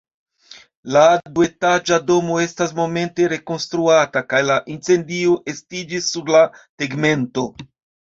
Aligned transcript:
La 0.95 1.03
duetaĝa 1.35 1.99
domo 2.07 2.39
estas 2.45 2.75
momente 2.81 3.29
rekonstruata, 3.35 4.27
kaj 4.35 4.43
la 4.51 4.59
incendio 4.79 5.39
estiĝis 5.57 6.13
sur 6.17 6.37
la 6.39 6.47
tegmento. 6.61 7.51